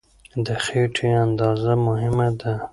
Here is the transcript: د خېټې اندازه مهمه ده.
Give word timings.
د 0.45 0.47
خېټې 0.63 1.09
اندازه 1.23 1.73
مهمه 1.87 2.27
ده. 2.39 2.53